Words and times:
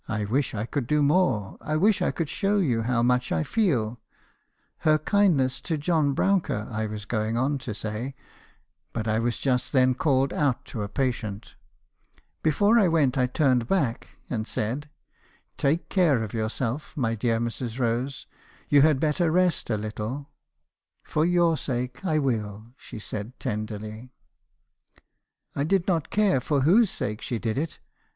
'1 0.07 0.29
wish 0.29 0.55
I 0.55 0.65
could 0.65 0.87
do 0.87 1.03
more,— 1.03 1.57
I 1.61 1.75
wish 1.75 2.01
I 2.01 2.09
could 2.09 2.27
show 2.27 2.57
you 2.57 2.81
how 2.81 3.03
ME. 3.03 3.17
HJLBKISOn's 3.17 3.29
CONFESSIONS. 3.29 3.53
295 3.53 3.85
much 3.85 3.85
I 3.85 3.87
feel 3.87 4.01
—'her 4.89 4.97
kindness 4.97 5.61
to 5.61 5.77
John 5.77 6.13
Brouncker, 6.15 6.67
I 6.71 6.87
was 6.87 7.05
going 7.05 7.37
on 7.37 7.59
to 7.59 7.75
say; 7.75 8.15
but 8.93 9.07
I 9.07 9.19
was 9.19 9.37
just 9.37 9.71
then 9.71 9.93
called 9.93 10.33
out 10.33 10.65
to 10.65 10.81
a 10.81 10.89
patient. 10.89 11.53
Before 12.41 12.79
I 12.79 12.87
went 12.87 13.15
I 13.15 13.27
turned 13.27 13.67
back, 13.67 14.17
and 14.27 14.47
said 14.47 14.89
—"'Take 15.57 15.87
care 15.89 16.23
of 16.23 16.33
yourself, 16.33 16.97
my 16.97 17.13
dear 17.13 17.39
Mrs. 17.39 17.77
Rose; 17.77 18.25
you 18.69 18.81
had 18.81 18.99
better 18.99 19.29
rest 19.29 19.69
a 19.69 19.77
little.'" 19.77 20.31
'For 21.03 21.25
your 21.27 21.55
sake, 21.57 22.03
I 22.03 22.17
will,' 22.17 22.73
said 22.97 23.33
she 23.37 23.37
tenderly. 23.39 24.09
"I 25.55 25.63
did 25.63 25.85
not 25.87 26.09
care 26.09 26.41
for 26.41 26.61
whose 26.61 26.89
sake 26.89 27.21
she 27.21 27.37
did 27.37 27.59
it. 27.59 27.79